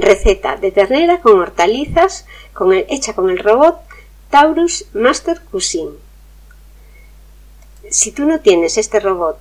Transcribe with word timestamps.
receta 0.00 0.56
de 0.56 0.72
ternera 0.72 1.20
con 1.20 1.38
hortalizas 1.38 2.26
con 2.52 2.72
el, 2.72 2.86
hecha 2.88 3.14
con 3.14 3.30
el 3.30 3.38
robot 3.38 3.80
Taurus 4.30 4.86
Master 4.92 5.40
Cuisine. 5.50 5.92
Si 7.90 8.12
tú 8.12 8.26
no 8.26 8.40
tienes 8.40 8.76
este 8.76 9.00
robot, 9.00 9.38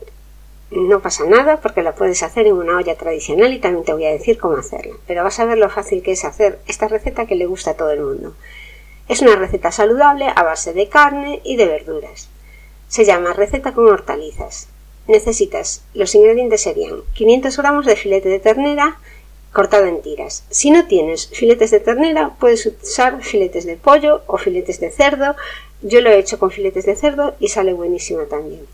no 0.72 1.02
pasa 1.02 1.26
nada 1.26 1.62
porque 1.62 1.82
la 1.82 1.96
puedes 1.96 2.24
hacer 2.24 2.48
en 2.48 2.54
una 2.54 2.78
olla 2.78 2.96
tradicional 2.96 3.54
y 3.54 3.60
también 3.60 3.86
te 3.86 3.94
voy 3.94 4.06
a 4.06 4.12
decir 4.12 4.38
cómo 4.38 4.58
hacerla. 4.58 4.96
Pero 5.06 5.24
vas 5.24 5.40
a 5.40 5.46
ver 5.46 5.58
lo 5.58 5.70
fácil 5.70 6.04
que 6.04 6.12
es 6.12 6.26
hacer 6.26 6.60
esta 6.68 6.88
receta 6.88 7.26
que 7.26 7.36
le 7.36 7.46
gusta 7.46 7.72
a 7.72 7.74
todo 7.76 7.92
el 7.92 8.02
mundo. 8.02 8.36
Es 9.08 9.22
una 9.22 9.36
receta 9.36 9.72
saludable 9.72 10.28
a 10.34 10.44
base 10.44 10.74
de 10.74 10.90
carne 10.90 11.42
y 11.44 11.56
de 11.56 11.66
verduras. 11.66 12.30
Se 12.90 13.06
llama 13.06 13.34
receta 13.34 13.74
con 13.74 13.88
hortalizas. 13.88 14.68
Necesitas, 15.08 15.84
los 15.94 16.14
ingredientes 16.16 16.62
serían 16.62 17.02
500 17.14 17.58
gramos 17.58 17.86
de 17.86 17.96
filete 17.96 18.28
de 18.28 18.40
ternera, 18.40 19.00
cortado 19.58 19.88
en 19.88 20.04
tiras. 20.04 20.44
Si 20.52 20.70
no 20.70 20.86
tienes 20.86 21.30
filetes 21.30 21.72
de 21.72 21.80
ternera, 21.80 22.36
puedes 22.40 22.64
usar 22.68 23.24
filetes 23.24 23.66
de 23.66 23.76
pollo 23.76 24.22
o 24.28 24.38
filetes 24.38 24.80
de 24.80 24.92
cerdo. 24.92 25.36
Yo 25.82 26.00
lo 26.02 26.12
he 26.12 26.20
hecho 26.20 26.38
con 26.38 26.52
filetes 26.52 26.86
de 26.86 26.96
cerdo 26.96 27.34
y 27.40 27.48
sale 27.48 27.74
buenísimo 27.74 28.22
también. 28.26 28.68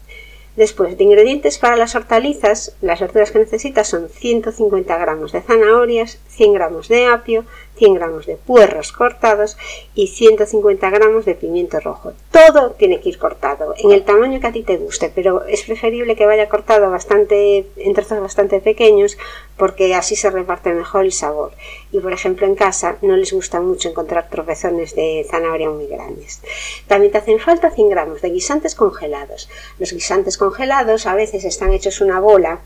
Después, 0.56 0.98
de 0.98 1.04
ingredientes 1.04 1.58
para 1.58 1.78
las 1.78 1.96
hortalizas, 1.96 2.76
las 2.82 3.00
verduras 3.00 3.32
que 3.32 3.40
necesitas 3.40 3.88
son 3.88 4.08
150 4.10 4.98
gramos 4.98 5.32
de 5.32 5.42
zanahorias, 5.42 6.20
100 6.30 6.54
gramos 6.54 6.88
de 6.90 7.08
apio, 7.08 7.46
100 7.78 7.96
gramos 7.96 8.26
de 8.26 8.36
puerros 8.36 8.92
cortados 8.92 9.58
y 9.96 10.08
150 10.08 10.90
gramos 10.92 11.26
de 11.26 11.36
pimiento 11.36 11.80
rojo. 11.80 12.14
Todo 12.32 12.72
tiene 12.72 13.00
que 13.00 13.10
ir 13.10 13.18
cortado 13.18 13.74
en 13.78 13.92
el 13.92 14.04
tamaño 14.04 14.40
que 14.40 14.48
a 14.48 14.52
ti 14.52 14.64
te 14.64 14.78
guste, 14.78 15.12
pero 15.14 15.44
es 15.46 15.64
preferible 15.64 16.16
que 16.16 16.26
vaya 16.26 16.50
cortado 16.50 16.90
bastante 16.92 17.68
en 17.76 17.94
trozos 17.94 18.22
bastante 18.22 18.60
pequeños 18.60 19.18
porque 19.58 19.96
así 19.96 20.16
se 20.16 20.30
reparte 20.30 20.72
mejor 20.74 21.06
el 21.06 21.12
sabor. 21.12 21.54
Y 21.92 22.00
por 22.00 22.14
ejemplo 22.14 22.46
en 22.46 22.56
casa 22.56 22.98
no 23.02 23.16
les 23.16 23.34
gusta 23.34 23.60
mucho 23.60 23.90
encontrar 23.90 24.30
tropezones 24.30 24.96
de 24.96 25.26
zanahoria 25.30 25.70
muy 25.70 25.88
grandes. 25.88 26.42
También 26.88 27.12
te 27.12 27.18
hacen 27.18 27.40
falta 27.40 27.72
100 27.72 27.90
gramos 27.90 28.22
de 28.22 28.30
guisantes 28.30 28.76
congelados. 28.76 29.50
Los 29.80 29.94
guisantes 29.94 30.38
congelados 30.44 31.08
a 31.08 31.16
veces 31.16 31.46
están 31.46 31.72
hechos 31.72 32.02
una 32.02 32.20
bola 32.20 32.60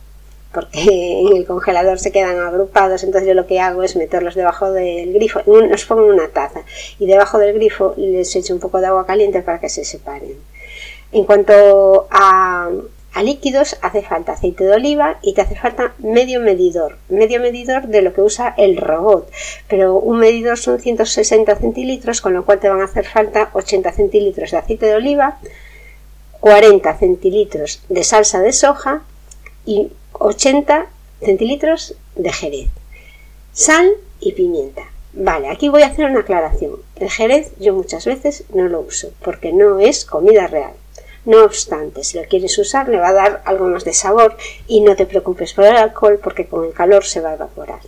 porque 0.52 1.22
en 1.30 1.38
el 1.38 1.45
congelador 1.45 2.00
se 2.00 2.11
quedan 2.11 2.39
agrupados, 2.39 3.03
entonces 3.03 3.28
yo 3.28 3.36
lo 3.36 3.45
que 3.45 3.59
hago 3.59 3.83
es 3.83 3.95
meterlos 3.95 4.33
debajo 4.33 4.72
del 4.72 5.14
grifo, 5.14 5.42
los 5.45 5.86
pongo 5.86 6.05
en 6.05 6.14
una 6.14 6.30
taza 6.30 6.61
y 6.98 7.05
debajo 7.05 7.38
del 7.38 7.53
grifo 7.53 7.94
les 7.98 8.36
echo 8.36 8.55
un 8.55 8.59
poco 8.59 8.80
de 8.80 8.88
agua 8.88 9.05
caliente 9.05 9.44
para 9.44 9.59
que 9.59 9.70
se 9.70 9.86
separen. 9.86 10.36
En 11.11 11.23
cuanto 11.25 12.08
a, 12.09 12.70
a 13.14 13.23
líquidos, 13.23 13.78
hace 13.81 14.02
falta 14.02 14.33
aceite 14.33 14.64
de 14.64 14.73
oliva 14.73 15.20
y 15.22 15.33
te 15.33 15.42
hace 15.42 15.55
falta 15.55 15.94
medio 16.00 16.39
medidor, 16.39 16.98
medio 17.08 17.39
medidor 17.39 17.88
de 17.88 18.02
lo 18.02 18.14
que 18.14 18.22
usa 18.22 18.55
el 18.58 18.78
robot, 18.78 19.31
pero 19.67 19.95
un 20.00 20.17
medidor 20.17 20.58
son 20.58 20.80
160 20.80 21.55
centilitros, 21.55 22.22
con 22.22 22.33
lo 22.33 22.45
cual 22.45 22.59
te 22.59 22.70
van 22.70 22.81
a 22.81 22.86
hacer 22.86 23.05
falta 23.05 23.52
80 23.53 23.92
centilitros 23.92 24.52
de 24.52 24.58
aceite 24.58 24.88
de 24.88 24.95
oliva, 24.95 25.38
40 26.39 26.97
centilitros 26.97 27.81
de 27.89 28.03
salsa 28.03 28.39
de 28.41 28.53
soja 28.53 29.03
y 29.66 29.91
80 30.13 30.88
centilitros 31.19 31.95
de 32.16 32.31
jerez, 32.31 32.69
sal 33.53 33.91
y 34.19 34.33
pimienta. 34.33 34.83
Vale, 35.13 35.49
aquí 35.49 35.69
voy 35.69 35.81
a 35.81 35.88
hacer 35.88 36.05
una 36.05 36.19
aclaración. 36.19 36.73
El 36.95 37.09
jerez 37.09 37.52
yo 37.59 37.73
muchas 37.73 38.05
veces 38.05 38.43
no 38.53 38.67
lo 38.67 38.81
uso 38.81 39.09
porque 39.23 39.52
no 39.52 39.80
es 39.80 40.05
comida 40.05 40.47
real. 40.47 40.73
No 41.25 41.43
obstante, 41.43 42.03
si 42.03 42.17
lo 42.17 42.23
quieres 42.25 42.58
usar 42.58 42.88
le 42.88 42.99
va 42.99 43.09
a 43.09 43.13
dar 43.13 43.41
algo 43.45 43.65
más 43.65 43.83
de 43.83 43.93
sabor 43.93 44.38
y 44.67 44.81
no 44.81 44.95
te 44.95 45.05
preocupes 45.05 45.53
por 45.53 45.65
el 45.65 45.75
alcohol 45.75 46.19
porque 46.23 46.45
con 46.45 46.65
el 46.65 46.73
calor 46.73 47.03
se 47.03 47.19
va 47.19 47.31
a 47.31 47.33
evaporar. 47.33 47.80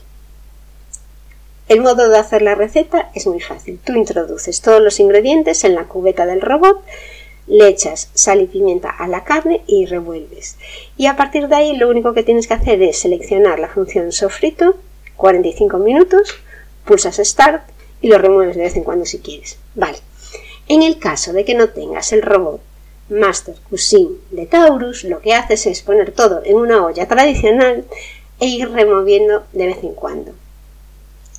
El 1.70 1.82
modo 1.82 2.10
de 2.10 2.18
hacer 2.18 2.42
la 2.42 2.56
receta 2.56 3.12
es 3.14 3.28
muy 3.28 3.40
fácil. 3.40 3.80
Tú 3.86 3.94
introduces 3.94 4.60
todos 4.62 4.82
los 4.82 5.00
ingredientes 5.00 5.64
en 5.64 5.76
la 5.76 5.86
cubeta 5.86 6.26
del 6.26 6.42
robot 6.42 6.84
le 7.50 7.68
echas 7.68 8.10
sal 8.14 8.42
y 8.42 8.46
pimienta 8.48 8.90
a 8.90 9.08
la 9.08 9.24
carne 9.24 9.64
y 9.68 9.86
revuelves. 9.86 10.58
Y 10.96 11.08
a 11.08 11.18
partir 11.18 11.48
de 11.48 11.56
ahí 11.56 11.76
lo 11.76 11.90
único 11.90 12.14
que 12.14 12.24
tienes 12.24 12.48
que 12.48 12.54
hacer 12.54 12.82
es 12.82 13.00
seleccionar 13.00 13.60
la 13.60 13.68
función 13.68 14.12
sofrito, 14.12 14.78
45 15.18 15.78
minutos, 15.80 16.36
pulsas 16.86 17.18
Start 17.18 17.64
y 18.02 18.08
lo 18.08 18.18
remueves 18.20 18.56
de 18.56 18.64
vez 18.64 18.76
en 18.76 18.84
cuando 18.84 19.06
si 19.06 19.20
quieres. 19.20 19.58
Vale. 19.76 19.98
En 20.68 20.84
el 20.84 21.00
caso 21.00 21.34
de 21.34 21.44
que 21.44 21.56
no 21.56 21.70
tengas 21.70 22.14
el 22.14 22.22
robot 22.22 22.62
Master 23.10 23.56
Cuisine 23.70 24.18
de 24.30 24.46
Taurus, 24.46 25.04
lo 25.04 25.20
que 25.20 25.34
haces 25.34 25.66
es 25.66 25.82
poner 25.82 26.12
todo 26.12 26.42
en 26.46 26.58
una 26.58 26.86
olla 26.86 27.08
tradicional 27.08 27.86
e 28.40 28.46
ir 28.46 28.70
removiendo 28.70 29.44
de 29.52 29.66
vez 29.66 29.84
en 29.84 29.96
cuando. 29.96 30.34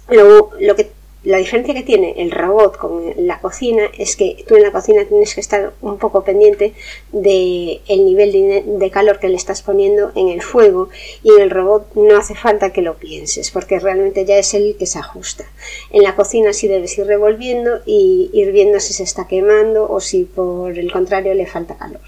Luego, 0.09 0.51
lo 0.59 0.75
que 0.75 0.91
la 1.23 1.37
diferencia 1.37 1.75
que 1.75 1.83
tiene 1.83 2.15
el 2.17 2.31
robot 2.31 2.79
con 2.79 3.13
la 3.19 3.41
cocina 3.41 3.91
es 3.99 4.17
que 4.17 4.43
tú 4.49 4.57
en 4.57 4.63
la 4.63 4.73
cocina 4.73 5.05
tienes 5.05 5.35
que 5.35 5.43
estar 5.43 5.75
un 5.83 5.99
poco 5.99 6.25
pendiente 6.25 6.73
del 7.13 7.81
el 7.89 8.07
nivel 8.07 8.33
de, 8.79 8.91
calor 8.91 9.21
que 9.21 9.29
le 9.29 9.37
estás 9.37 9.61
poniendo 9.61 10.13
en 10.15 10.29
el 10.29 10.41
fuego 10.41 10.89
y 11.23 11.33
en 11.35 11.43
el 11.43 11.51
robot 11.51 11.95
no 11.95 12.17
hace 12.17 12.35
falta 12.35 12.73
que 12.73 12.81
lo 12.81 12.95
pienses 12.95 13.51
porque 13.51 13.79
realmente 13.79 14.25
ya 14.25 14.39
es 14.39 14.55
él 14.55 14.77
que 14.79 14.87
se 14.87 14.99
ajusta. 14.99 15.45
En 15.91 16.03
la 16.03 16.17
cocina 16.17 16.55
sí 16.55 16.69
debes 16.69 16.97
ir 16.97 17.07
revolviendo 17.07 17.81
y 17.85 18.31
ir 18.33 18.51
viendo 18.53 18.81
si 18.81 18.95
se 18.95 19.03
está 19.03 19.27
quemando 19.29 19.91
o 19.91 20.01
si 20.01 20.25
por 20.25 20.79
el 20.79 20.91
contrario 20.91 21.35
le 21.35 21.47
falta 21.47 21.77
calor 21.77 22.01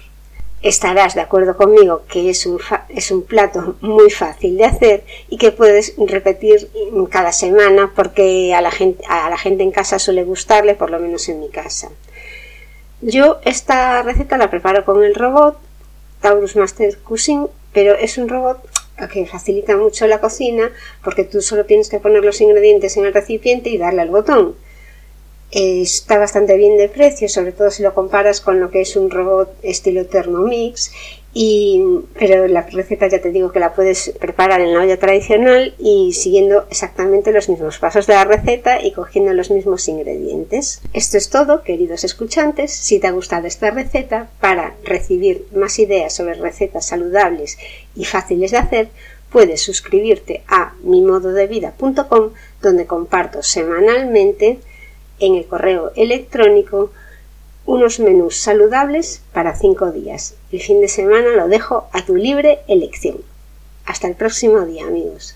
estarás 0.63 1.13
de 1.13 1.21
acuerdo 1.21 1.57
conmigo 1.57 2.03
que 2.07 2.29
es 2.29 2.45
un, 2.45 2.59
es 2.89 3.11
un 3.11 3.23
plato 3.23 3.75
muy 3.81 4.09
fácil 4.09 4.57
de 4.57 4.65
hacer 4.65 5.03
y 5.29 5.37
que 5.37 5.51
puedes 5.51 5.93
repetir 5.97 6.69
cada 7.11 7.33
semana 7.33 7.91
porque 7.93 8.53
a 8.55 8.61
la, 8.61 8.71
gente, 8.71 9.03
a 9.07 9.29
la 9.29 9.37
gente 9.37 9.63
en 9.63 9.71
casa 9.71 9.99
suele 9.99 10.23
gustarle, 10.23 10.73
por 10.75 10.89
lo 10.89 10.99
menos 10.99 11.27
en 11.27 11.41
mi 11.41 11.49
casa. 11.49 11.89
Yo 13.01 13.39
esta 13.43 14.01
receta 14.03 14.37
la 14.37 14.49
preparo 14.49 14.85
con 14.85 15.03
el 15.03 15.13
robot 15.13 15.59
Taurus 16.21 16.55
Master 16.55 16.97
Cuisine, 16.99 17.47
pero 17.73 17.95
es 17.95 18.17
un 18.17 18.29
robot 18.29 18.65
que 19.11 19.25
facilita 19.25 19.75
mucho 19.75 20.07
la 20.07 20.21
cocina 20.21 20.71
porque 21.03 21.25
tú 21.25 21.41
solo 21.41 21.65
tienes 21.65 21.89
que 21.89 21.99
poner 21.99 22.23
los 22.23 22.39
ingredientes 22.39 22.95
en 22.95 23.05
el 23.05 23.13
recipiente 23.13 23.69
y 23.69 23.77
darle 23.77 24.03
al 24.03 24.09
botón 24.09 24.55
está 25.53 26.17
bastante 26.17 26.57
bien 26.57 26.77
de 26.77 26.89
precio, 26.89 27.29
sobre 27.29 27.51
todo 27.51 27.69
si 27.69 27.83
lo 27.83 27.93
comparas 27.93 28.41
con 28.41 28.59
lo 28.59 28.71
que 28.71 28.81
es 28.81 28.95
un 28.95 29.11
robot 29.11 29.53
estilo 29.61 30.05
Thermomix. 30.07 30.91
Y, 31.35 31.81
pero 32.17 32.47
la 32.47 32.61
receta 32.61 33.07
ya 33.07 33.19
te 33.19 33.31
digo 33.31 33.51
que 33.51 33.59
la 33.59 33.73
puedes 33.73 34.13
preparar 34.19 34.61
en 34.61 34.73
la 34.73 34.81
olla 34.81 34.99
tradicional 34.99 35.73
y 35.79 36.13
siguiendo 36.13 36.65
exactamente 36.69 37.31
los 37.31 37.49
mismos 37.49 37.79
pasos 37.79 38.05
de 38.05 38.13
la 38.13 38.23
receta 38.23 38.83
y 38.83 38.91
cogiendo 38.91 39.33
los 39.33 39.49
mismos 39.49 39.87
ingredientes. 39.87 40.81
Esto 40.93 41.17
es 41.17 41.29
todo, 41.29 41.63
queridos 41.63 42.03
escuchantes. 42.03 42.71
Si 42.71 42.99
te 42.99 43.07
ha 43.07 43.11
gustado 43.11 43.47
esta 43.47 43.71
receta, 43.71 44.29
para 44.39 44.75
recibir 44.83 45.47
más 45.55 45.79
ideas 45.79 46.13
sobre 46.13 46.35
recetas 46.35 46.85
saludables 46.85 47.57
y 47.95 48.05
fáciles 48.05 48.51
de 48.51 48.57
hacer, 48.57 48.87
puedes 49.31 49.61
suscribirte 49.61 50.43
a 50.47 50.75
mimododevida.com 50.83 52.29
donde 52.61 52.85
comparto 52.85 53.41
semanalmente 53.41 54.59
en 55.25 55.35
el 55.35 55.45
correo 55.45 55.91
electrónico 55.95 56.91
unos 57.65 57.99
menús 57.99 58.37
saludables 58.37 59.21
para 59.31 59.55
cinco 59.55 59.91
días. 59.91 60.35
El 60.51 60.61
fin 60.61 60.81
de 60.81 60.89
semana 60.89 61.29
lo 61.29 61.47
dejo 61.47 61.87
a 61.93 62.05
tu 62.05 62.15
libre 62.15 62.59
elección. 62.67 63.17
Hasta 63.85 64.07
el 64.07 64.15
próximo 64.15 64.61
día, 64.65 64.85
amigos. 64.85 65.35